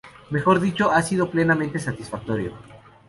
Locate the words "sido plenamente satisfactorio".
1.03-2.53